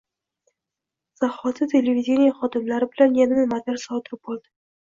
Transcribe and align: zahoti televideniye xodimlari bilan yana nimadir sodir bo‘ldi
zahoti 1.19 1.67
televideniye 1.75 2.33
xodimlari 2.39 2.89
bilan 2.97 3.15
yana 3.23 3.41
nimadir 3.45 3.81
sodir 3.87 4.21
bo‘ldi 4.27 4.47